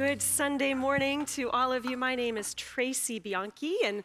[0.00, 1.94] Good Sunday morning to all of you.
[1.94, 4.02] My name is Tracey Bianchi, and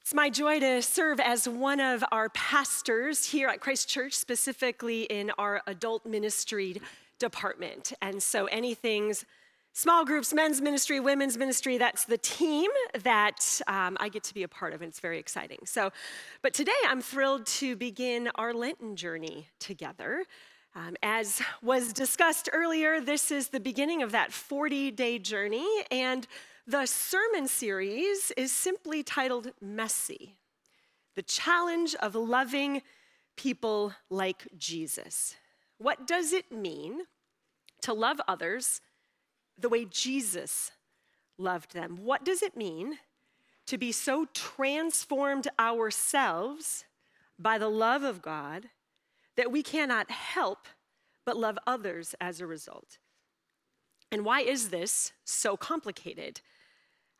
[0.00, 5.02] it's my joy to serve as one of our pastors here at Christ Church, specifically
[5.02, 6.80] in our adult ministry
[7.18, 7.92] department.
[8.00, 9.24] And so, anything's
[9.72, 12.70] small groups, men's ministry, women's ministry, that's the team
[13.02, 15.58] that um, I get to be a part of, and it's very exciting.
[15.64, 15.90] So,
[16.40, 20.22] but today I'm thrilled to begin our Lenten journey together.
[20.76, 26.26] Um, as was discussed earlier, this is the beginning of that 40 day journey, and
[26.66, 30.34] the sermon series is simply titled Messy
[31.14, 32.82] The Challenge of Loving
[33.38, 35.36] People Like Jesus.
[35.78, 37.04] What does it mean
[37.80, 38.82] to love others
[39.58, 40.72] the way Jesus
[41.38, 41.96] loved them?
[42.02, 42.98] What does it mean
[43.66, 46.84] to be so transformed ourselves
[47.38, 48.68] by the love of God?
[49.36, 50.66] that we cannot help
[51.26, 52.98] but love others as a result.
[54.10, 56.40] And why is this so complicated?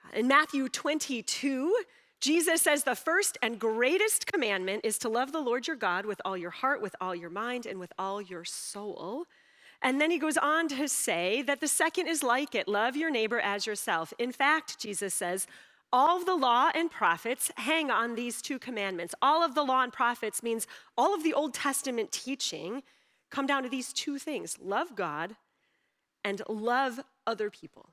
[0.05, 1.77] Uh, in Matthew 22,
[2.21, 6.23] Jesus says the first and greatest commandment is to love the Lord your God with
[6.25, 9.25] all your heart, with all your mind, and with all your soul.
[9.83, 13.11] And then he goes on to say that the second is like it love your
[13.11, 14.15] neighbor as yourself.
[14.19, 15.47] In fact, Jesus says,
[15.93, 19.15] all of the law and prophets hang on these two commandments.
[19.23, 22.83] All of the law and prophets means all of the Old Testament teaching
[23.31, 25.37] come down to these two things love God
[26.25, 27.91] and love other people.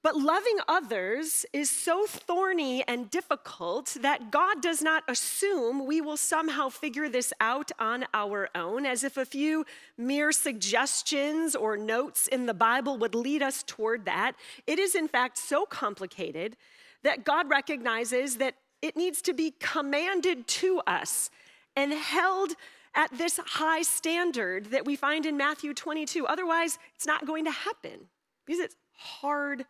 [0.00, 6.16] But loving others is so thorny and difficult that God does not assume we will
[6.16, 12.28] somehow figure this out on our own, as if a few mere suggestions or notes
[12.28, 14.32] in the Bible would lead us toward that.
[14.68, 16.56] It is, in fact, so complicated
[17.02, 21.28] that God recognizes that it needs to be commanded to us
[21.74, 22.52] and held
[22.98, 26.26] at this high standard that we find in Matthew 22.
[26.26, 28.08] Otherwise, it's not going to happen
[28.44, 29.64] because it's hard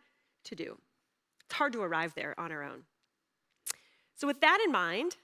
[0.45, 0.79] to do.
[1.45, 2.83] It's hard to arrive there on our own.
[4.15, 5.15] So, with that in mind,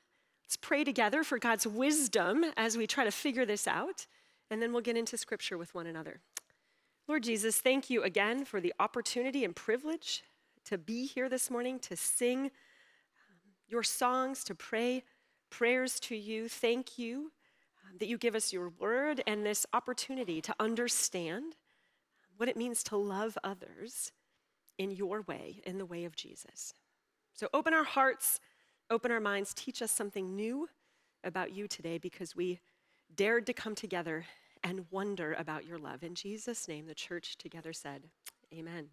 [0.44, 4.06] let's pray together for God's wisdom as we try to figure this out,
[4.52, 6.22] and then we'll get into scripture with one another.
[7.08, 10.24] Lord Jesus, thank you again for the opportunity and privilege
[10.66, 12.52] to be here this morning, to sing
[13.68, 15.04] your songs, to pray
[15.50, 16.48] prayers to you.
[16.48, 17.32] Thank you
[18.00, 21.56] that you give us your word and this opportunity to understand
[22.38, 24.12] what it means to love others
[24.78, 26.74] in your way, in the way of Jesus.
[27.34, 28.40] So open our hearts,
[28.90, 30.70] open our minds, teach us something new
[31.24, 32.60] about you today because we
[33.16, 34.26] dared to come together
[34.64, 36.04] and wonder about your love.
[36.04, 38.04] In Jesus' name, the church together said,
[38.54, 38.88] Amen.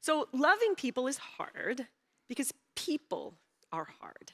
[0.00, 1.86] So, loving people is hard
[2.28, 3.34] because people
[3.72, 4.32] are hard.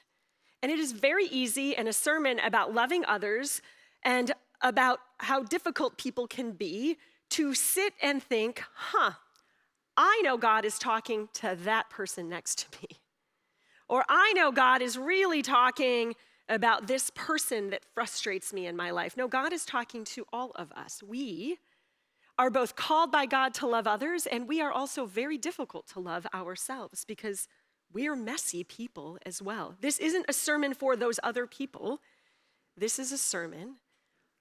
[0.65, 3.61] And it is very easy in a sermon about loving others
[4.01, 4.31] and
[4.63, 6.97] about how difficult people can be
[7.29, 9.11] to sit and think, huh,
[9.95, 12.97] I know God is talking to that person next to me.
[13.87, 16.15] Or I know God is really talking
[16.49, 19.15] about this person that frustrates me in my life.
[19.15, 21.03] No, God is talking to all of us.
[21.03, 21.59] We
[22.39, 25.99] are both called by God to love others, and we are also very difficult to
[25.99, 27.47] love ourselves because
[27.95, 29.75] we are messy people as well.
[29.79, 32.01] This isn't a sermon for those other people,
[32.77, 33.77] this is a sermon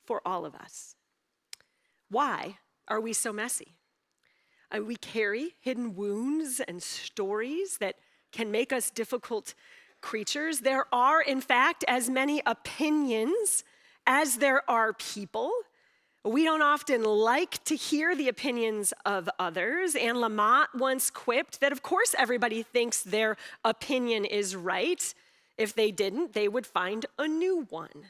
[0.04, 0.97] for all of us.
[2.10, 3.76] Why are we so messy?
[4.75, 7.94] Uh, we carry hidden wounds and stories that
[8.32, 9.54] can make us difficult
[10.00, 10.60] creatures.
[10.60, 13.62] There are, in fact, as many opinions
[14.04, 15.53] as there are people.
[16.24, 19.94] We don't often like to hear the opinions of others.
[19.94, 25.14] Anne Lamott once quipped that, of course, everybody thinks their opinion is right.
[25.58, 28.06] If they didn't, they would find a new one.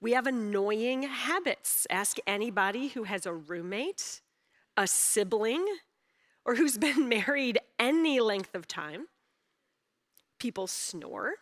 [0.00, 1.86] We have annoying habits.
[1.90, 4.22] Ask anybody who has a roommate
[4.76, 5.64] a sibling,
[6.44, 9.06] or who's been married any length of time.
[10.38, 11.34] People snore.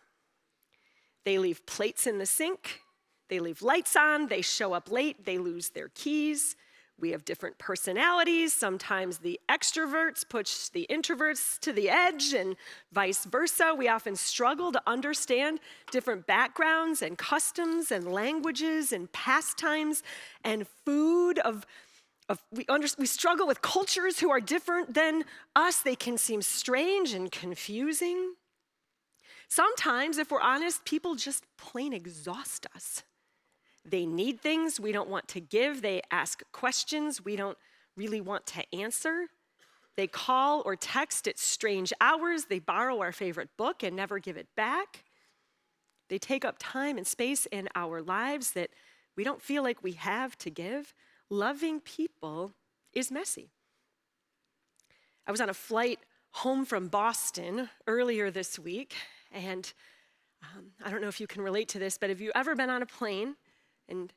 [1.25, 2.81] They leave plates in the sink.
[3.29, 4.27] They leave lights on.
[4.27, 5.25] They show up late.
[5.25, 6.55] They lose their keys.
[6.99, 8.53] We have different personalities.
[8.53, 12.55] Sometimes the extroverts push the introverts to the edge, and
[12.91, 13.73] vice versa.
[13.75, 15.59] We often struggle to understand
[15.91, 20.03] different backgrounds and customs and languages and pastimes
[20.43, 21.65] and food of
[22.29, 25.25] of, we, under, we struggle with cultures who are different than
[25.57, 25.81] us.
[25.81, 28.35] They can seem strange and confusing.
[29.49, 33.03] Sometimes, if we're honest, people just plain exhaust us.
[33.85, 37.57] They need things we don't want to give, they ask questions we don't
[37.95, 39.27] really want to answer.
[39.95, 44.37] They call or text at strange hours, they borrow our favorite book and never give
[44.37, 45.03] it back.
[46.09, 48.69] They take up time and space in our lives that
[49.15, 50.93] we don't feel like we have to give.
[51.29, 52.51] Loving people
[52.93, 53.49] is messy.
[55.25, 55.99] I was on a flight
[56.31, 58.95] home from Boston earlier this week,
[59.31, 59.71] and
[60.41, 62.69] um, I don't know if you can relate to this, but have you ever been
[62.69, 63.35] on a plane
[63.93, 64.11] and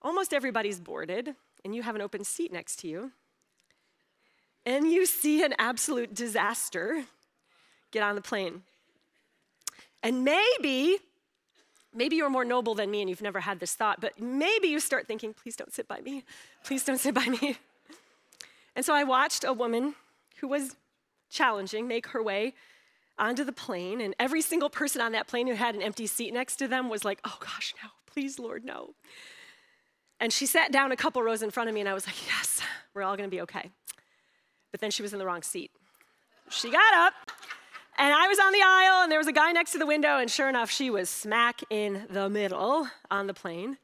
[0.00, 1.34] almost everybody's boarded,
[1.64, 3.10] and you have an open seat next to you,
[4.64, 7.04] and you see an absolute disaster
[7.90, 8.62] get on the plane?
[10.02, 10.98] And maybe,
[11.94, 14.78] maybe you're more noble than me and you've never had this thought, but maybe you
[14.78, 16.24] start thinking, please don't sit by me.
[16.64, 17.56] Please don't sit by me.
[18.76, 19.94] And so I watched a woman
[20.40, 20.76] who was
[21.30, 22.54] challenging make her way
[23.18, 26.34] onto the plane, and every single person on that plane who had an empty seat
[26.34, 28.94] next to them was like, oh gosh, no, please, Lord, no.
[30.20, 32.16] And she sat down a couple rows in front of me, and I was like,
[32.26, 32.62] yes,
[32.94, 33.70] we're all gonna be okay.
[34.72, 35.70] But then she was in the wrong seat.
[36.48, 37.12] She got up,
[37.98, 40.16] and I was on the aisle, and there was a guy next to the window,
[40.16, 43.76] and sure enough, she was smack in the middle on the plane.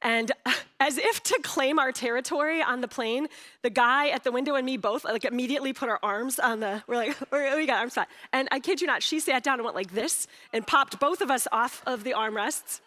[0.00, 0.30] And
[0.78, 3.26] as if to claim our territory on the plane,
[3.62, 6.84] the guy at the window and me both like immediately put our arms on the,
[6.86, 8.08] we're like, we got arms flat.
[8.32, 11.20] And I kid you not, she sat down and went like this and popped both
[11.20, 12.80] of us off of the armrests.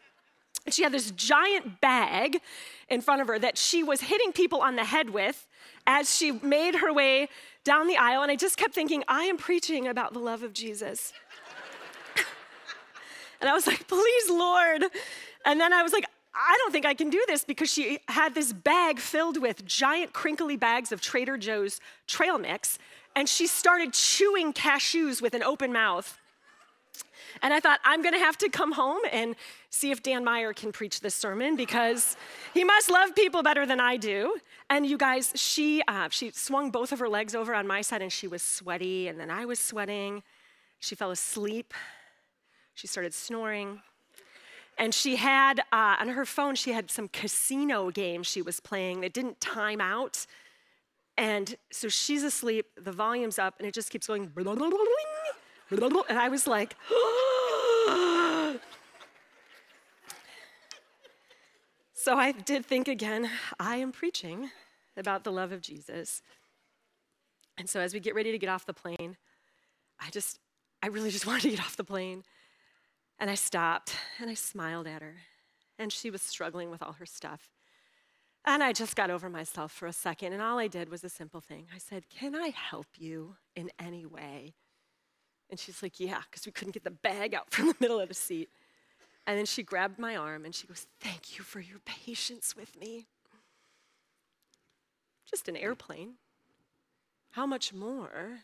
[0.70, 2.42] And she had this giant bag
[2.90, 5.48] in front of her that she was hitting people on the head with
[5.88, 7.28] as she made her way
[7.64, 8.22] down the aisle.
[8.22, 11.12] And I just kept thinking, I am preaching about the love of Jesus.
[13.42, 14.84] and I was like, please, Lord.
[15.44, 16.06] And then I was like,
[16.36, 20.14] I don't think I can do this because she had this bag filled with giant
[20.14, 22.78] crinkly bags of Trader Joe's trail mix,
[23.16, 26.20] and she started chewing cashews with an open mouth.
[27.42, 29.36] And I thought, I'm gonna have to come home and
[29.70, 32.18] see if Dan Meyer can preach this sermon because
[32.54, 34.38] he must love people better than I do.
[34.70, 38.02] And you guys, she, uh, she swung both of her legs over on my side
[38.02, 40.24] and she was sweaty, and then I was sweating.
[40.80, 41.74] She fell asleep.
[42.76, 43.82] She started snoring.
[44.78, 49.02] And she had, uh, on her phone, she had some casino game she was playing
[49.02, 50.26] that didn't time out.
[51.18, 54.32] And so she's asleep, the volume's up, and it just keeps going.
[55.72, 56.76] And I was like,
[61.94, 63.30] so I did think again,
[63.60, 64.50] I am preaching
[64.98, 66.22] about the love of Jesus.
[67.58, 69.18] And so as we get ready to get off the plane,
[70.00, 70.40] I just,
[70.82, 72.24] I really just wanted to get off the plane.
[73.20, 75.18] And I stopped and I smiled at her.
[75.78, 77.50] And she was struggling with all her stuff.
[78.46, 80.34] And I just got over myself for a second.
[80.34, 83.70] And all I did was a simple thing I said, Can I help you in
[83.80, 84.56] any way?
[85.50, 88.08] And she's like, Yeah, because we couldn't get the bag out from the middle of
[88.08, 88.50] the seat.
[89.28, 92.80] And then she grabbed my arm and she goes, Thank you for your patience with
[92.80, 93.08] me.
[95.30, 96.14] Just an airplane.
[97.32, 98.40] How much more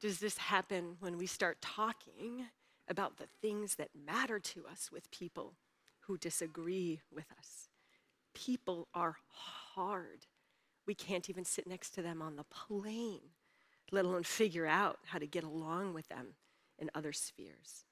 [0.00, 2.46] does this happen when we start talking
[2.88, 5.54] about the things that matter to us with people
[6.00, 7.68] who disagree with us.
[8.34, 10.26] People are hard.
[10.86, 13.30] We can't even sit next to them on the plane,
[13.92, 16.34] let alone figure out how to get along with them
[16.78, 17.84] in other spheres.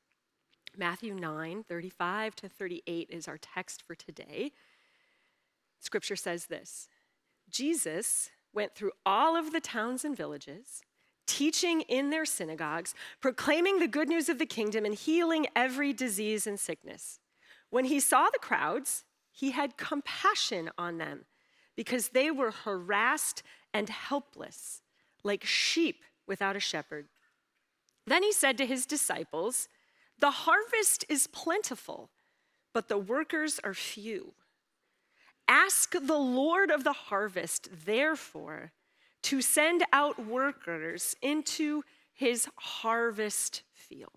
[0.76, 4.52] Matthew 9, 35 to 38 is our text for today.
[5.78, 6.88] Scripture says this
[7.48, 10.82] Jesus went through all of the towns and villages
[11.26, 16.46] teaching in their synagogues, proclaiming the good news of the kingdom, and healing every disease
[16.46, 17.18] and sickness.
[17.70, 21.24] When he saw the crowds, he had compassion on them
[21.76, 23.42] because they were harassed
[23.72, 24.82] and helpless,
[25.24, 27.06] like sheep without a shepherd.
[28.06, 29.68] Then he said to his disciples,
[30.18, 32.10] The harvest is plentiful,
[32.72, 34.34] but the workers are few.
[35.48, 38.72] Ask the Lord of the harvest, therefore
[39.24, 44.10] to send out workers into his harvest field.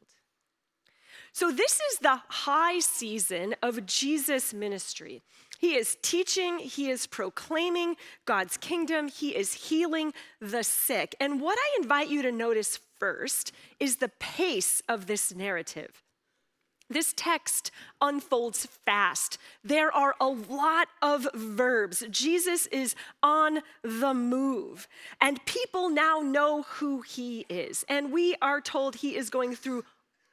[1.32, 5.24] So, this is the high season of Jesus' ministry.
[5.60, 7.96] He is teaching, he is proclaiming
[8.26, 11.16] God's kingdom, he is healing the sick.
[11.20, 16.04] And what I invite you to notice first is the pace of this narrative.
[16.90, 17.72] This text
[18.02, 19.38] unfolds fast.
[19.62, 22.04] There are a lot of verbs.
[22.10, 24.88] Jesus is on the move,
[25.20, 27.84] and people now know who he is.
[27.90, 29.84] And we are told he is going through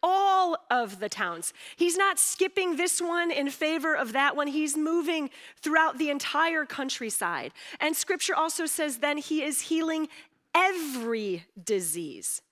[0.06, 1.54] all of the towns.
[1.76, 4.46] He's not skipping this one in favor of that one.
[4.46, 5.30] He's moving
[5.62, 7.52] throughout the entire countryside.
[7.80, 10.08] And scripture also says then he is healing
[10.54, 12.42] every disease.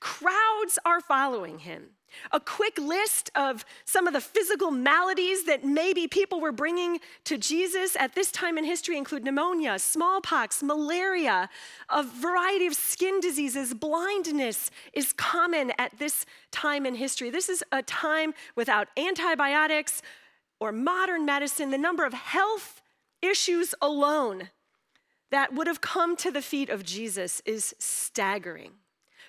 [0.00, 1.86] Crowds are following him.
[2.32, 7.38] A quick list of some of the physical maladies that maybe people were bringing to
[7.38, 11.48] Jesus at this time in history include pneumonia, smallpox, malaria,
[11.88, 13.74] a variety of skin diseases.
[13.74, 17.30] Blindness is common at this time in history.
[17.30, 20.02] This is a time without antibiotics
[20.60, 21.70] or modern medicine.
[21.70, 22.82] The number of health
[23.22, 24.50] issues alone
[25.30, 28.72] that would have come to the feet of Jesus is staggering.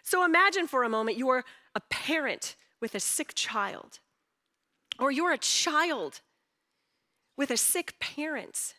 [0.02, 1.44] So imagine for a moment you're
[1.76, 4.00] a parent with a sick child,
[5.00, 6.22] or you're a child
[7.38, 8.76] with a sick parent.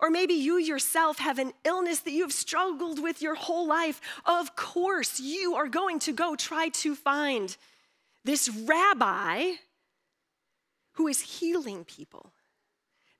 [0.00, 4.00] Or maybe you yourself have an illness that you have struggled with your whole life.
[4.24, 7.56] Of course, you are going to go try to find
[8.24, 9.52] this rabbi
[10.92, 12.32] who is healing people.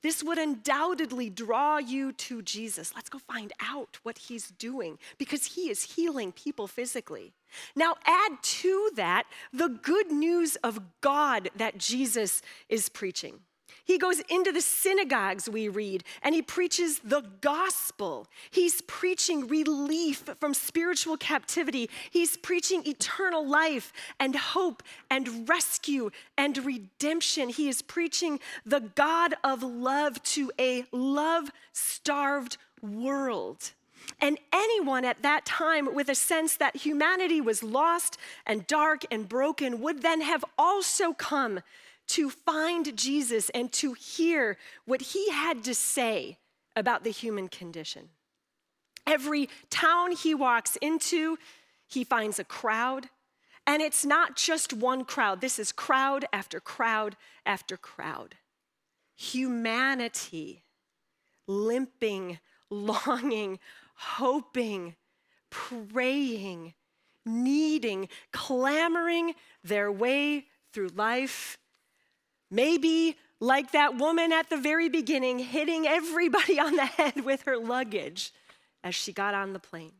[0.03, 2.93] This would undoubtedly draw you to Jesus.
[2.95, 7.33] Let's go find out what he's doing because he is healing people physically.
[7.75, 13.41] Now, add to that the good news of God that Jesus is preaching.
[13.85, 18.27] He goes into the synagogues, we read, and he preaches the gospel.
[18.51, 21.89] He's preaching relief from spiritual captivity.
[22.11, 27.49] He's preaching eternal life and hope and rescue and redemption.
[27.49, 33.73] He is preaching the God of love to a love starved world.
[34.21, 39.29] And anyone at that time with a sense that humanity was lost and dark and
[39.29, 41.61] broken would then have also come
[42.09, 46.39] to find Jesus and to hear what he had to say
[46.75, 48.09] about the human condition.
[49.07, 51.39] Every town he walks into,
[51.87, 53.09] he finds a crowd.
[53.67, 58.37] And it's not just one crowd, this is crowd after crowd after crowd.
[59.17, 60.63] Humanity
[61.49, 62.39] limping,
[62.71, 63.59] longing,
[63.95, 64.95] hoping,
[65.51, 66.75] praying,
[67.25, 69.35] needing, clamoring
[69.65, 71.59] their way through life
[72.51, 77.57] Maybe like that woman at the very beginning, hitting everybody on the head with her
[77.57, 78.33] luggage
[78.83, 79.93] as she got on the plane.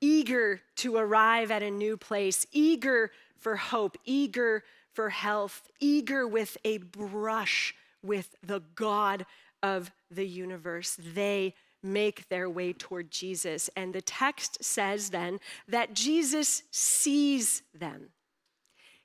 [0.00, 6.56] Eager to arrive at a new place, eager for hope, eager for health, eager with
[6.64, 9.26] a brush with the God
[9.62, 10.98] of the universe.
[10.98, 13.70] They make their way toward Jesus.
[13.76, 18.10] And the text says then that Jesus sees them.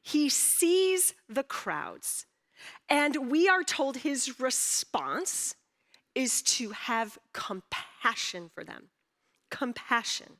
[0.01, 2.25] He sees the crowds,
[2.89, 5.55] and we are told his response
[6.15, 8.89] is to have compassion for them.
[9.49, 10.37] Compassion.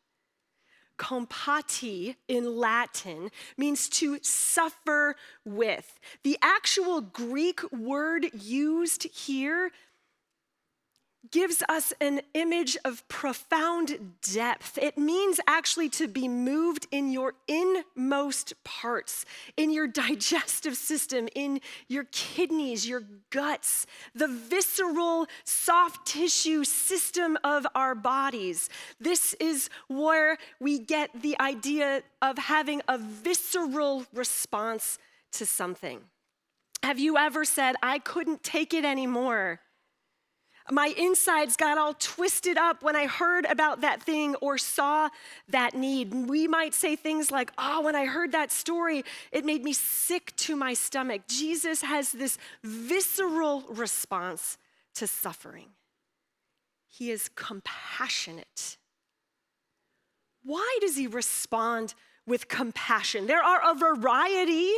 [0.98, 6.00] Compati in Latin means to suffer with.
[6.24, 9.72] The actual Greek word used here
[11.30, 14.78] gives us an image of profound depth.
[14.82, 19.25] It means actually to be moved in your inmost parts,
[19.56, 23.86] in your digestive system, in your kidneys, your guts,
[24.16, 28.68] the visceral soft tissue system of our bodies.
[29.00, 34.98] This is where we get the idea of having a visceral response
[35.34, 36.01] to something.
[36.84, 39.60] Have you ever said, I couldn't take it anymore?
[40.72, 45.10] My insides got all twisted up when I heard about that thing or saw
[45.50, 46.13] that need.
[46.13, 50.34] We might say things like, Oh, when I heard that story, it made me sick
[50.38, 51.24] to my stomach.
[51.28, 54.58] Jesus has this visceral response
[54.96, 55.68] to suffering.
[56.88, 58.78] He is compassionate.
[60.44, 63.28] Why does he respond with compassion?
[63.28, 64.72] There are a variety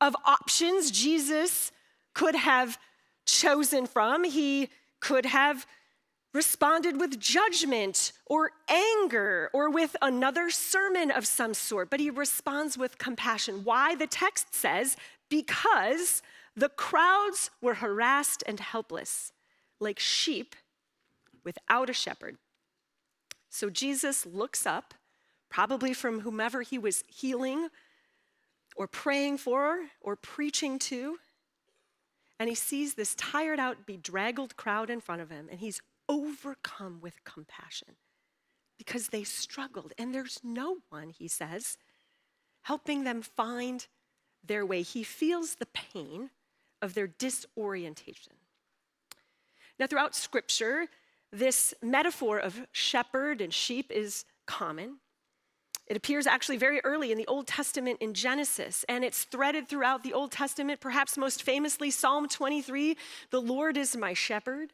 [0.00, 1.72] of options Jesus
[2.14, 2.78] could have
[3.26, 4.24] chosen from.
[4.24, 5.66] He could have
[6.32, 12.78] responded with judgment or anger or with another sermon of some sort, but he responds
[12.78, 13.64] with compassion.
[13.64, 13.96] Why?
[13.96, 14.96] The text says,
[15.28, 16.22] because
[16.54, 19.32] the crowds were harassed and helpless,
[19.80, 20.54] like sheep
[21.44, 22.36] without a shepherd.
[23.48, 24.94] So Jesus looks up,
[25.48, 27.68] probably from whomever he was healing
[28.76, 31.18] or praying for or preaching to,
[32.40, 36.98] and he sees this tired out, bedraggled crowd in front of him, and he's overcome
[37.02, 37.96] with compassion
[38.78, 39.92] because they struggled.
[39.98, 41.76] And there's no one, he says,
[42.62, 43.86] helping them find
[44.42, 44.80] their way.
[44.80, 46.30] He feels the pain
[46.80, 48.32] of their disorientation.
[49.78, 50.86] Now, throughout scripture,
[51.30, 54.96] this metaphor of shepherd and sheep is common.
[55.90, 60.04] It appears actually very early in the Old Testament in Genesis, and it's threaded throughout
[60.04, 62.96] the Old Testament, perhaps most famously, Psalm 23
[63.30, 64.72] The Lord is my shepherd.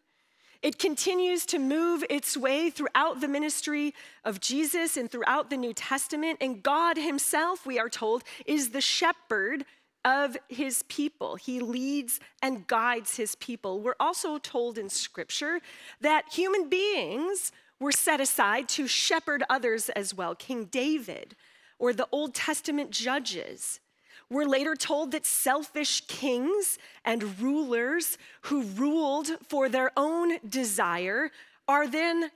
[0.60, 3.94] It continues to move its way throughout the ministry
[4.24, 6.36] of Jesus and throughout the New Testament.
[6.42, 9.64] And God Himself, we are told, is the shepherd
[10.04, 11.36] of His people.
[11.36, 13.80] He leads and guides His people.
[13.80, 15.60] We're also told in Scripture
[16.02, 20.34] that human beings were set aside to shepherd others as well.
[20.34, 21.36] King David
[21.78, 23.80] or the Old Testament judges.
[24.28, 31.30] We're later told that selfish kings and rulers who ruled for their own desire
[31.68, 32.30] are then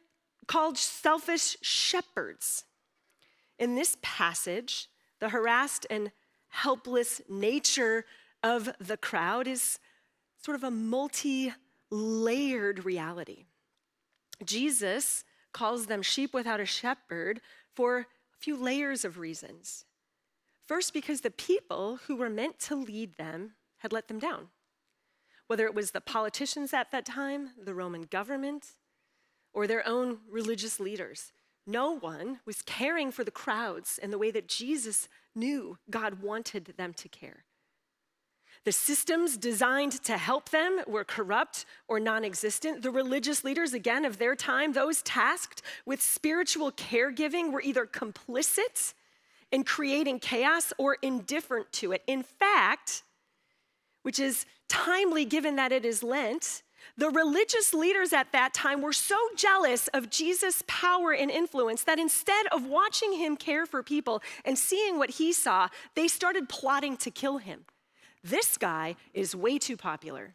[0.47, 2.64] called selfish shepherds.
[3.59, 4.88] In this passage,
[5.20, 6.12] the harassed and
[6.49, 8.04] helpless nature
[8.42, 9.78] of the crowd is
[10.42, 11.52] sort of a multi
[11.90, 13.44] layered reality.
[14.44, 17.40] Jesus calls them sheep without a shepherd
[17.75, 18.07] for a
[18.38, 19.85] few layers of reasons.
[20.66, 24.49] First, because the people who were meant to lead them had let them down.
[25.47, 28.69] Whether it was the politicians at that time, the Roman government,
[29.52, 31.33] or their own religious leaders,
[31.66, 36.75] no one was caring for the crowds in the way that Jesus knew God wanted
[36.76, 37.45] them to care.
[38.64, 42.83] The systems designed to help them were corrupt or non existent.
[42.83, 48.93] The religious leaders, again, of their time, those tasked with spiritual caregiving, were either complicit
[49.50, 52.02] in creating chaos or indifferent to it.
[52.07, 53.02] In fact,
[54.02, 56.62] which is timely given that it is Lent,
[56.97, 61.99] the religious leaders at that time were so jealous of Jesus' power and influence that
[61.99, 66.97] instead of watching him care for people and seeing what he saw, they started plotting
[66.99, 67.64] to kill him.
[68.22, 70.34] This guy is way too popular.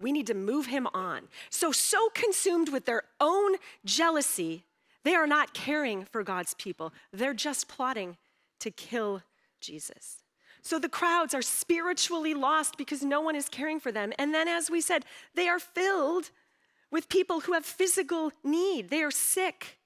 [0.00, 1.28] We need to move him on.
[1.50, 4.64] So, so consumed with their own jealousy,
[5.04, 6.92] they are not caring for God's people.
[7.12, 8.16] They're just plotting
[8.60, 9.22] to kill
[9.60, 10.22] Jesus.
[10.62, 14.12] So the crowds are spiritually lost because no one is caring for them.
[14.18, 16.30] And then, as we said, they are filled
[16.90, 18.90] with people who have physical need.
[18.90, 19.78] They are sick,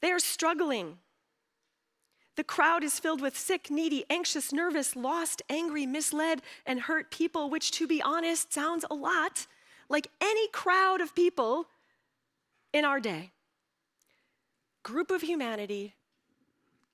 [0.00, 0.98] they are struggling.
[2.38, 7.50] The crowd is filled with sick, needy, anxious, nervous, lost, angry, misled, and hurt people,
[7.50, 9.48] which, to be honest, sounds a lot
[9.88, 11.66] like any crowd of people
[12.72, 13.32] in our day.
[14.84, 15.96] Group of humanity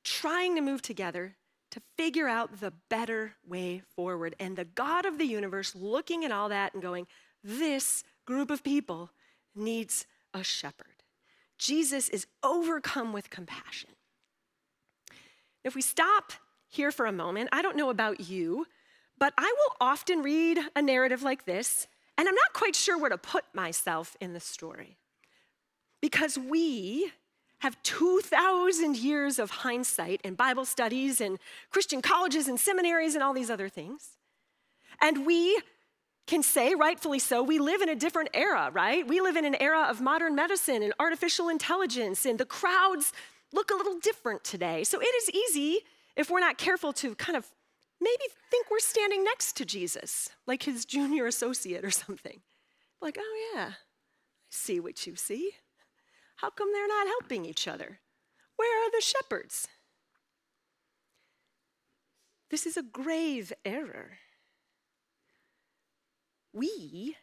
[0.02, 1.36] trying to move together
[1.72, 4.34] to figure out the better way forward.
[4.40, 7.06] And the God of the universe looking at all that and going,
[7.42, 9.10] This group of people
[9.54, 11.02] needs a shepherd.
[11.58, 13.90] Jesus is overcome with compassion.
[15.64, 16.32] If we stop
[16.68, 18.66] here for a moment, I don't know about you,
[19.18, 21.86] but I will often read a narrative like this,
[22.18, 24.98] and I'm not quite sure where to put myself in the story.
[26.00, 27.10] Because we
[27.58, 31.38] have 2,000 years of hindsight in Bible studies and
[31.70, 34.18] Christian colleges and seminaries and all these other things.
[35.00, 35.58] And we
[36.26, 39.06] can say, rightfully so, we live in a different era, right?
[39.06, 43.12] We live in an era of modern medicine and artificial intelligence, and the crowds
[43.54, 44.84] look a little different today.
[44.84, 45.80] So it is easy,
[46.16, 47.46] if we're not careful, to kind of
[48.00, 52.40] maybe think we're standing next to Jesus, like his junior associate or something.
[53.00, 53.74] Like, oh yeah, I
[54.50, 55.52] see what you see.
[56.36, 58.00] How come they're not helping each other?
[58.56, 59.68] Where are the shepherds?
[62.50, 64.18] This is a grave error.
[66.52, 67.16] We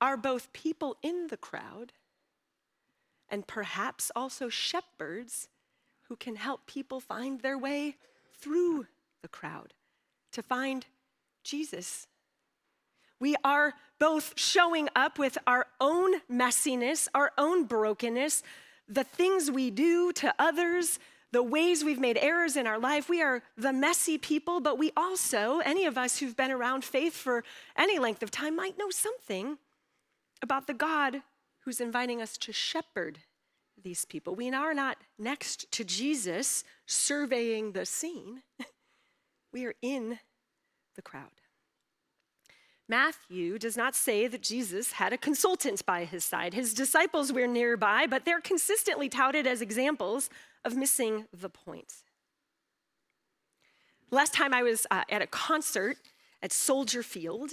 [0.00, 1.92] are both people in the crowd
[3.34, 5.48] and perhaps also shepherds
[6.02, 7.96] who can help people find their way
[8.38, 8.86] through
[9.22, 9.74] the crowd
[10.30, 10.86] to find
[11.42, 12.06] Jesus.
[13.18, 18.44] We are both showing up with our own messiness, our own brokenness,
[18.88, 21.00] the things we do to others,
[21.32, 23.08] the ways we've made errors in our life.
[23.08, 27.14] We are the messy people, but we also, any of us who've been around faith
[27.14, 27.42] for
[27.76, 29.58] any length of time, might know something
[30.40, 31.22] about the God
[31.64, 33.20] who's inviting us to shepherd
[33.82, 34.34] these people.
[34.34, 38.42] We are not next to Jesus surveying the scene,
[39.52, 40.18] we are in
[40.94, 41.30] the crowd.
[42.86, 46.52] Matthew does not say that Jesus had a consultant by his side.
[46.52, 50.28] His disciples were nearby, but they're consistently touted as examples
[50.64, 51.94] of missing the point.
[54.10, 55.96] Last time I was uh, at a concert
[56.42, 57.52] at Soldier Field,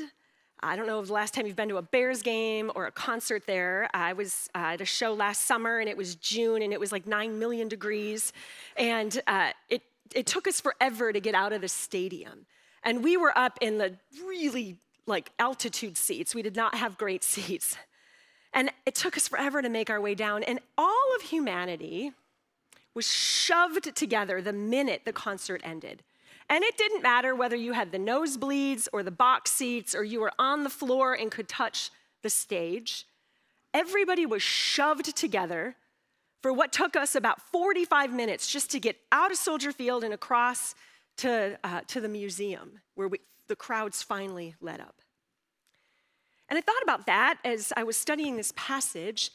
[0.64, 2.92] I don't know if the last time you've been to a Bears game or a
[2.92, 3.90] concert there.
[3.94, 6.92] I was uh, at a show last summer and it was June and it was
[6.92, 8.32] like 9 million degrees.
[8.78, 9.82] And uh, it,
[10.14, 12.46] it took us forever to get out of the stadium.
[12.84, 13.96] And we were up in the
[14.26, 16.36] really like altitude seats.
[16.36, 17.76] We did not have great seats.
[18.54, 20.44] And it took us forever to make our way down.
[20.44, 22.12] And all of humanity
[22.94, 26.04] was shoved together the minute the concert ended.
[26.52, 30.20] And it didn't matter whether you had the nosebleeds or the box seats or you
[30.20, 31.92] were on the floor and could touch
[32.24, 33.06] the stage.
[33.74, 35.78] Everybody was shoved together
[36.42, 40.14] for what took us about 45 minutes just to get out of Soldier Field and
[40.14, 40.76] across
[41.18, 45.02] to, uh, to the museum where we, the crowds finally let up.
[46.50, 49.32] And I thought about that as I was studying this passage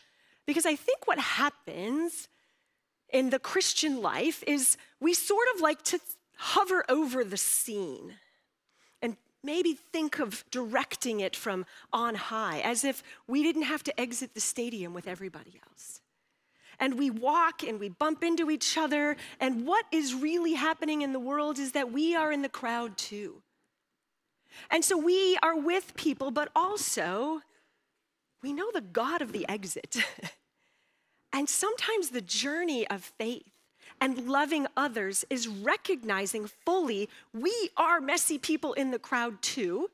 [0.47, 2.29] because I think what happens
[3.11, 5.99] in the Christian life is we sort of like to
[6.37, 8.15] hover over the scene
[9.03, 14.01] and maybe think of directing it from on high, as if we didn't have to
[14.01, 16.01] exit the stadium with everybody else.
[16.79, 21.13] And we walk and we bump into each other, and what is really happening in
[21.13, 23.43] the world is that we are in the crowd too.
[24.71, 27.41] And so we are with people, but also
[28.43, 29.97] we know the God of the exit.
[31.33, 33.56] and sometimes the journey of faith
[34.01, 39.91] and loving others is recognizing fully we are messy people in the crowd too.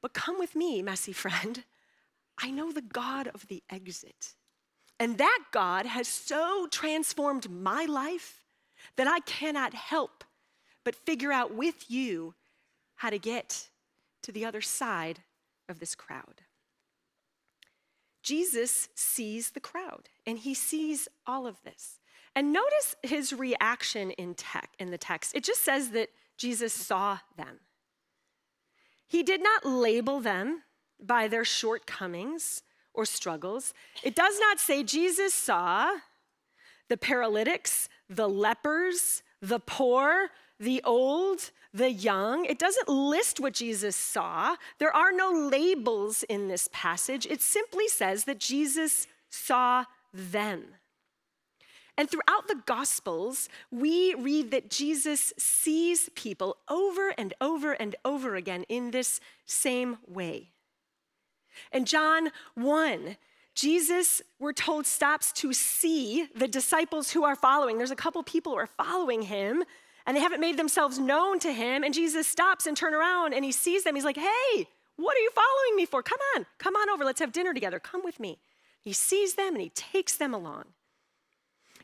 [0.00, 1.64] But come with me, messy friend.
[2.38, 4.34] I know the God of the exit.
[4.98, 8.42] And that God has so transformed my life
[8.96, 10.24] that I cannot help
[10.84, 12.34] but figure out with you
[12.96, 13.68] how to get
[14.22, 15.20] to the other side
[15.68, 16.42] of this crowd.
[18.22, 21.98] Jesus sees the crowd and he sees all of this.
[22.34, 25.34] And notice his reaction in, tech, in the text.
[25.34, 27.60] It just says that Jesus saw them.
[29.06, 30.62] He did not label them
[30.98, 32.62] by their shortcomings
[32.94, 33.74] or struggles.
[34.02, 35.90] It does not say Jesus saw
[36.88, 42.44] the paralytics, the lepers, the poor, the old, the young.
[42.44, 44.56] It doesn't list what Jesus saw.
[44.78, 47.26] There are no labels in this passage.
[47.26, 50.64] It simply says that Jesus saw them.
[51.98, 58.34] And throughout the Gospels, we read that Jesus sees people over and over and over
[58.34, 60.52] again in this same way.
[61.70, 63.16] In John 1,
[63.54, 67.76] Jesus, we're told, stops to see the disciples who are following.
[67.76, 69.62] There's a couple people who are following him,
[70.06, 71.84] and they haven't made themselves known to him.
[71.84, 73.94] And Jesus stops and turns around and he sees them.
[73.94, 76.02] He's like, Hey, what are you following me for?
[76.02, 77.04] Come on, come on over.
[77.04, 77.78] Let's have dinner together.
[77.78, 78.38] Come with me.
[78.80, 80.64] He sees them and he takes them along.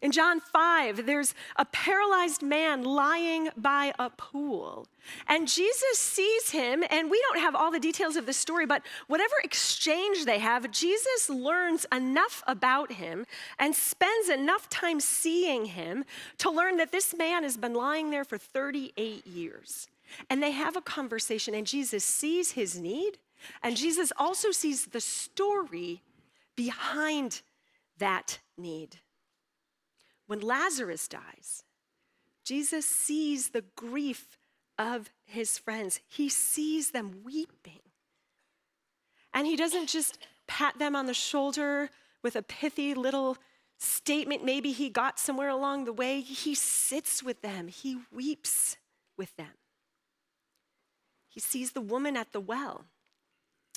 [0.00, 4.86] In John 5, there's a paralyzed man lying by a pool.
[5.26, 8.82] And Jesus sees him, and we don't have all the details of the story, but
[9.06, 13.26] whatever exchange they have, Jesus learns enough about him
[13.58, 16.04] and spends enough time seeing him
[16.38, 19.88] to learn that this man has been lying there for 38 years.
[20.30, 23.18] And they have a conversation, and Jesus sees his need,
[23.62, 26.02] and Jesus also sees the story
[26.56, 27.42] behind
[27.98, 28.98] that need.
[30.28, 31.64] When Lazarus dies,
[32.44, 34.38] Jesus sees the grief
[34.78, 36.00] of his friends.
[36.06, 37.80] He sees them weeping.
[39.34, 41.90] And he doesn't just pat them on the shoulder
[42.22, 43.36] with a pithy little
[43.78, 46.20] statement, maybe he got somewhere along the way.
[46.20, 48.76] He sits with them, he weeps
[49.16, 49.54] with them.
[51.28, 52.84] He sees the woman at the well.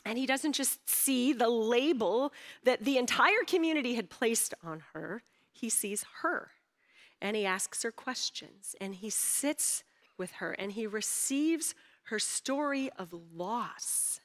[0.04, 2.34] And he doesn't just see the label
[2.64, 6.52] that the entire community had placed on her, he sees her
[7.22, 9.84] and he asks her questions and he sits
[10.18, 14.20] with her and he receives her story of loss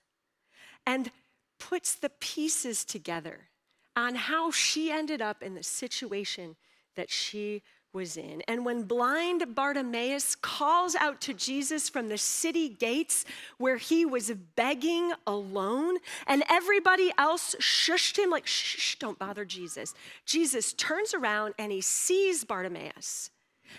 [0.86, 1.10] and
[1.58, 3.48] puts the pieces together
[3.94, 6.56] on how she ended up in the situation
[6.96, 7.62] that she
[7.96, 8.42] was in.
[8.42, 13.24] And when blind Bartimaeus calls out to Jesus from the city gates
[13.58, 19.94] where he was begging alone, and everybody else shushed him, like, shh, don't bother Jesus.
[20.26, 23.30] Jesus turns around and he sees Bartimaeus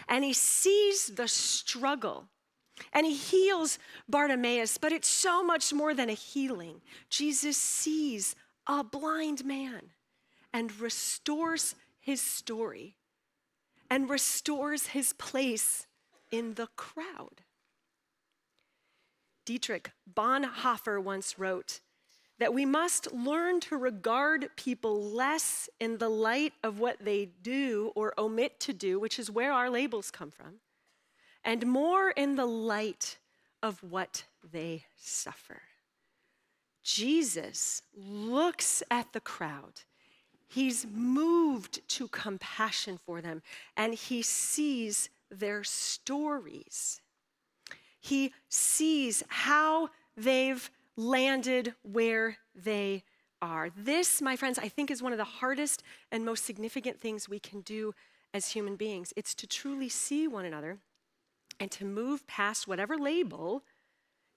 [0.09, 2.25] and he sees the struggle.
[2.93, 6.81] And he heals Bartimaeus, but it's so much more than a healing.
[7.09, 8.35] Jesus sees
[8.67, 9.81] a blind man
[10.53, 12.95] and restores his story
[13.89, 15.87] and restores his place
[16.31, 17.41] in the crowd.
[19.45, 21.79] Dietrich Bonhoeffer once wrote
[22.39, 27.91] that we must learn to regard people less in the light of what they do
[27.95, 30.59] or omit to do, which is where our labels come from,
[31.43, 33.17] and more in the light
[33.63, 35.61] of what they suffer.
[36.83, 39.81] Jesus looks at the crowd
[40.47, 43.41] He's moved to compassion for them
[43.75, 47.01] and he sees their stories.
[47.99, 53.03] He sees how they've landed where they
[53.41, 53.69] are.
[53.75, 57.39] This, my friends, I think is one of the hardest and most significant things we
[57.39, 57.93] can do
[58.33, 59.13] as human beings.
[59.15, 60.79] It's to truly see one another
[61.59, 63.63] and to move past whatever label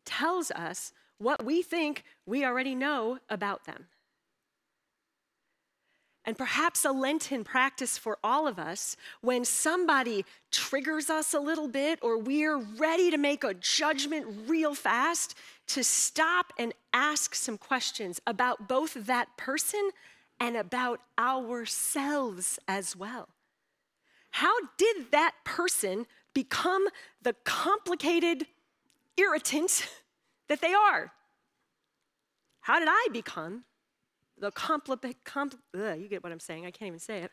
[0.05, 3.87] tells us what we think we already know about them.
[6.31, 11.67] And perhaps a Lenten practice for all of us when somebody triggers us a little
[11.67, 15.35] bit or we're ready to make a judgment real fast,
[15.67, 19.91] to stop and ask some questions about both that person
[20.39, 23.29] and about ourselves as well.
[24.31, 26.87] How did that person become
[27.21, 28.47] the complicated
[29.17, 29.89] irritant
[30.49, 31.11] that they are.
[32.61, 33.65] How did I become
[34.41, 37.31] the compli- compl- ugh, you get what I'm saying, I can't even say it,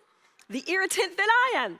[0.50, 1.80] the irritant that I am?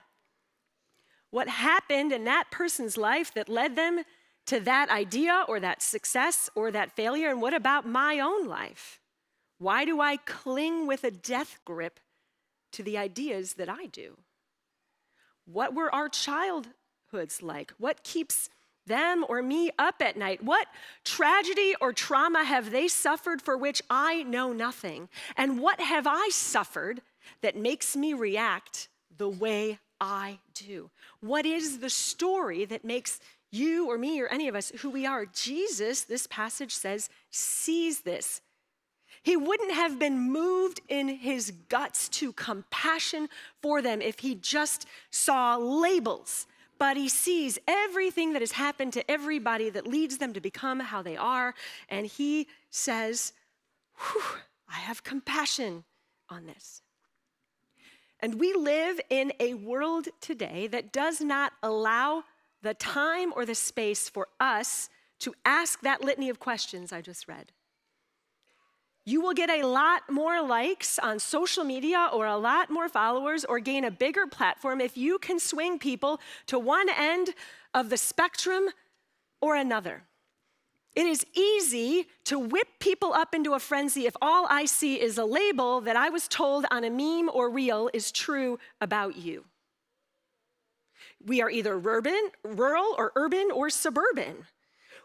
[1.30, 4.02] What happened in that person's life that led them
[4.46, 7.30] to that idea or that success or that failure?
[7.30, 9.00] And what about my own life?
[9.58, 12.00] Why do I cling with a death grip
[12.72, 14.16] to the ideas that I do?
[15.44, 17.72] What were our childhoods like?
[17.78, 18.48] What keeps
[18.88, 20.42] them or me up at night?
[20.42, 20.66] What
[21.04, 25.08] tragedy or trauma have they suffered for which I know nothing?
[25.36, 27.02] And what have I suffered
[27.42, 30.90] that makes me react the way I do?
[31.20, 33.20] What is the story that makes
[33.50, 35.26] you or me or any of us who we are?
[35.26, 38.40] Jesus, this passage says, sees this.
[39.22, 43.28] He wouldn't have been moved in his guts to compassion
[43.60, 46.46] for them if he just saw labels
[46.78, 51.02] but he sees everything that has happened to everybody that leads them to become how
[51.02, 51.54] they are,
[51.88, 53.32] and he says,
[54.68, 55.84] I have compassion
[56.28, 56.82] on this.
[58.20, 62.24] And we live in a world today that does not allow
[62.62, 64.88] the time or the space for us
[65.20, 67.52] to ask that litany of questions I just read.
[69.08, 73.42] You will get a lot more likes on social media or a lot more followers
[73.42, 77.30] or gain a bigger platform if you can swing people to one end
[77.72, 78.68] of the spectrum
[79.40, 80.02] or another.
[80.94, 85.16] It is easy to whip people up into a frenzy if all I see is
[85.16, 89.46] a label that I was told on a meme or reel is true about you.
[91.24, 94.44] We are either urban, rural, or urban, or suburban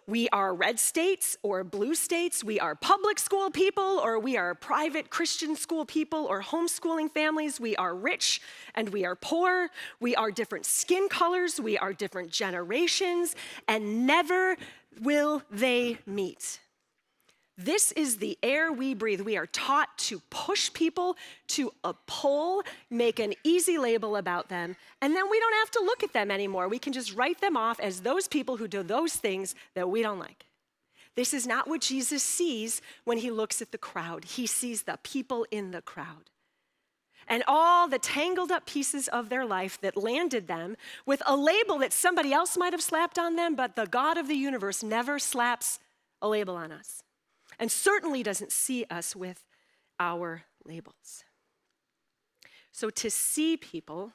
[0.07, 4.53] we are red states or blue states, we are public school people or we are
[4.55, 8.41] private Christian school people or homeschooling families, we are rich
[8.75, 13.35] and we are poor, we are different skin colors, we are different generations,
[13.67, 14.57] and never
[15.01, 16.59] will they meet.
[17.57, 19.21] This is the air we breathe.
[19.21, 21.15] We are taught to push people
[21.49, 25.83] to a pole, make an easy label about them, and then we don't have to
[25.85, 26.67] look at them anymore.
[26.67, 30.01] We can just write them off as those people who do those things that we
[30.01, 30.45] don't like.
[31.15, 34.25] This is not what Jesus sees when he looks at the crowd.
[34.25, 36.31] He sees the people in the crowd
[37.27, 41.77] and all the tangled up pieces of their life that landed them with a label
[41.77, 45.19] that somebody else might have slapped on them, but the God of the universe never
[45.19, 45.79] slaps
[46.21, 47.03] a label on us
[47.59, 49.45] and certainly doesn't see us with
[49.99, 51.23] our labels.
[52.71, 54.13] So to see people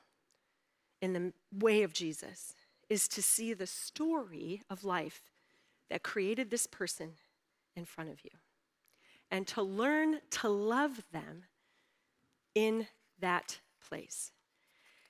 [1.00, 2.54] in the way of Jesus
[2.88, 5.30] is to see the story of life
[5.90, 7.12] that created this person
[7.76, 8.30] in front of you
[9.30, 11.44] and to learn to love them
[12.54, 12.88] in
[13.20, 14.32] that place.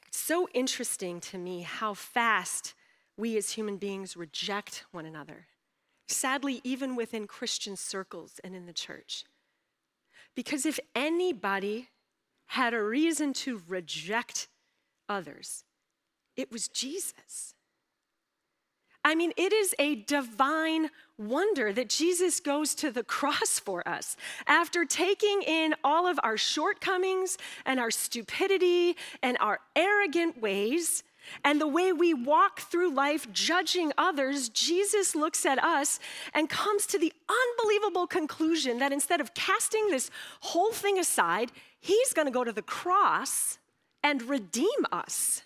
[0.06, 2.74] It's so interesting to me how fast
[3.16, 5.46] we as human beings reject one another
[6.08, 9.24] sadly, even within Christian circles and in the church.
[10.34, 11.88] Because if anybody
[12.46, 14.48] had a reason to reject
[15.08, 15.64] others,
[16.36, 17.54] it was Jesus.
[19.04, 24.16] I mean, it is a divine wonder that Jesus goes to the cross for us.
[24.46, 31.02] After taking in all of our shortcomings and our stupidity and our arrogant ways,
[31.44, 36.00] and the way we walk through life judging others, Jesus looks at us
[36.34, 40.10] and comes to the unbelievable conclusion that instead of casting this
[40.40, 43.58] whole thing aside, he's going to go to the cross
[44.02, 45.42] and redeem us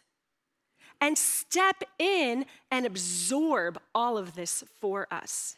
[1.01, 5.57] and step in and absorb all of this for us.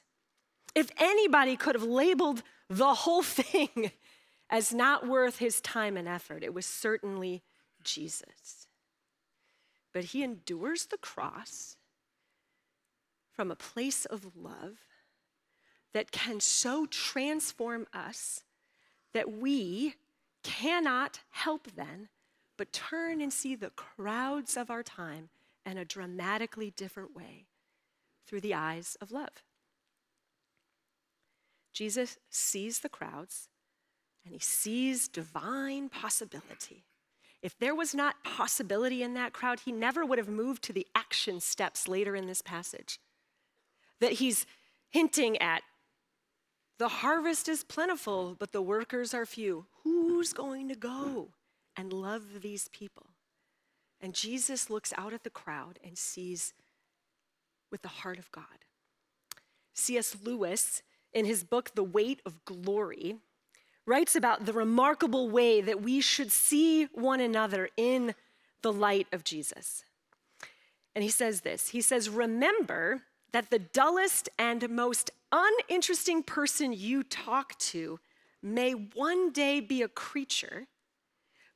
[0.74, 3.92] If anybody could have labeled the whole thing
[4.50, 7.42] as not worth his time and effort, it was certainly
[7.82, 8.63] Jesus
[9.94, 11.76] but he endures the cross
[13.32, 14.80] from a place of love
[15.94, 18.42] that can so transform us
[19.14, 19.94] that we
[20.42, 22.08] cannot help then
[22.56, 25.28] but turn and see the crowds of our time
[25.64, 27.46] in a dramatically different way
[28.26, 29.44] through the eyes of love.
[31.72, 33.48] Jesus sees the crowds
[34.24, 36.84] and he sees divine possibility.
[37.44, 40.86] If there was not possibility in that crowd, he never would have moved to the
[40.94, 42.98] action steps later in this passage.
[44.00, 44.46] That he's
[44.88, 45.62] hinting at
[46.78, 49.66] the harvest is plentiful, but the workers are few.
[49.82, 51.32] Who's going to go
[51.76, 53.08] and love these people?
[54.00, 56.54] And Jesus looks out at the crowd and sees
[57.70, 58.64] with the heart of God.
[59.74, 60.16] C.S.
[60.24, 63.16] Lewis, in his book, The Weight of Glory,
[63.86, 68.14] writes about the remarkable way that we should see one another in
[68.62, 69.84] the light of Jesus.
[70.94, 77.02] And he says this He says, Remember that the dullest and most uninteresting person you
[77.02, 77.98] talk to
[78.42, 80.66] may one day be a creature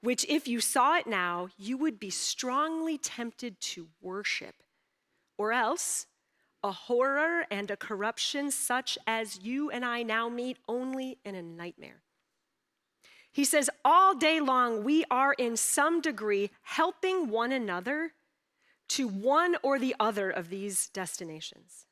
[0.01, 4.55] which, if you saw it now, you would be strongly tempted to worship,
[5.37, 6.07] or else
[6.63, 11.43] a horror and a corruption such as you and I now meet only in a
[11.43, 12.03] nightmare.
[13.39, 18.11] He says, all day long, we are in some degree helping one another
[18.89, 21.87] to one or the other of these destinations.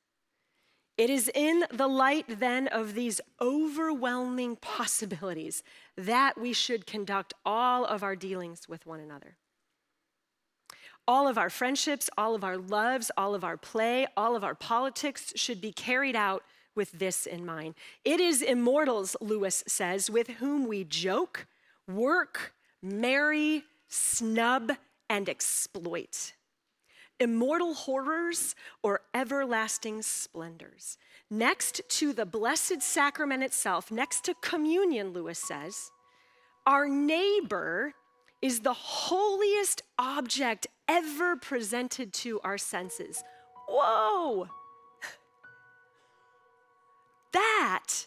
[0.98, 5.62] It is in the light then of these overwhelming possibilities
[5.96, 9.36] that we should conduct all of our dealings with one another.
[11.06, 14.56] All of our friendships, all of our loves, all of our play, all of our
[14.56, 16.42] politics should be carried out
[16.76, 17.74] with this in mind.
[18.04, 21.46] It is immortals, Lewis says, with whom we joke,
[21.88, 24.72] work, marry, snub,
[25.08, 26.32] and exploit
[27.18, 30.98] immortal horrors, or everlasting splendors.
[31.30, 35.90] Next to the Blessed Sacrament itself, next to communion, Lewis says,
[36.66, 37.94] our neighbor
[38.42, 43.22] is the holiest object ever presented to our senses.
[43.68, 44.48] Whoa!
[47.36, 48.06] That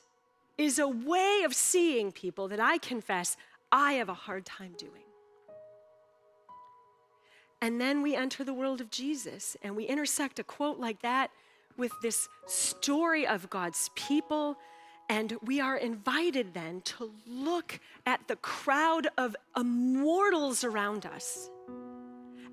[0.58, 3.38] is a way of seeing people that I confess
[3.72, 5.04] I have a hard time doing.
[7.62, 11.30] And then we enter the world of Jesus and we intersect a quote like that
[11.78, 14.58] with this story of God's people.
[15.10, 21.52] And we are invited then to look at the crowd of immortals around us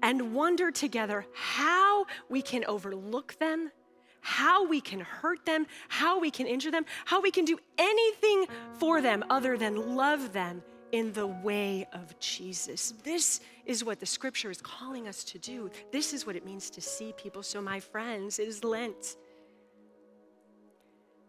[0.03, 3.71] and wonder together how we can overlook them,
[4.21, 8.47] how we can hurt them, how we can injure them, how we can do anything
[8.79, 12.95] for them other than love them in the way of Jesus.
[13.03, 15.71] This is what the scripture is calling us to do.
[15.93, 17.43] This is what it means to see people.
[17.43, 19.17] So, my friends, it is Lent.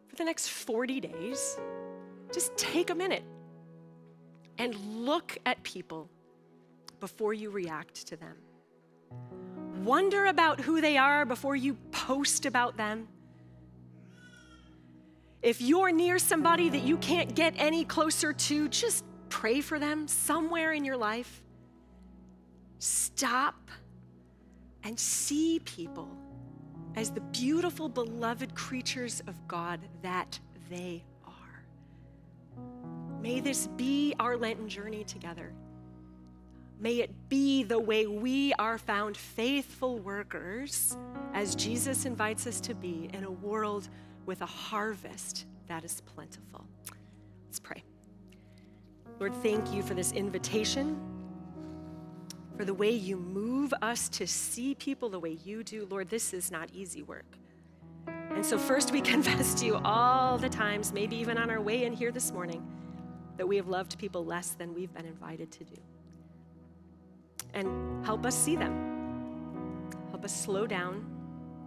[0.07, 1.59] For the next 40 days,
[2.33, 3.23] just take a minute
[4.57, 6.09] and look at people
[6.99, 8.35] before you react to them.
[9.83, 13.07] Wonder about who they are before you post about them.
[15.41, 20.07] If you're near somebody that you can't get any closer to, just pray for them
[20.07, 21.41] somewhere in your life,
[22.79, 23.69] stop
[24.83, 26.09] and see people
[26.95, 31.63] as the beautiful, beloved creatures of God that they are.
[33.21, 35.53] May this be our Lenten journey together.
[36.79, 40.95] May it be the way we are found faithful workers,
[41.33, 43.89] as Jesus invites us to be, in a world
[44.27, 46.65] with a harvest that is plentiful.
[47.47, 47.83] Let's pray.
[49.19, 50.99] Lord, thank you for this invitation,
[52.55, 55.87] for the way you move us to see people the way you do.
[55.89, 57.37] Lord, this is not easy work.
[58.05, 61.85] And so, first, we confess to you all the times, maybe even on our way
[61.85, 62.63] in here this morning,
[63.37, 65.81] that we have loved people less than we've been invited to do.
[67.57, 69.91] And help us see them.
[70.11, 71.03] Help us slow down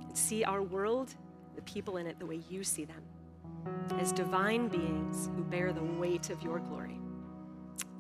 [0.07, 1.17] and see our world,
[1.57, 3.03] the people in it, the way you see them,
[3.99, 7.01] as divine beings who bear the weight of your glory.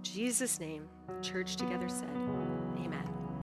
[0.03, 0.89] Jesus' name,
[1.21, 2.09] church together said,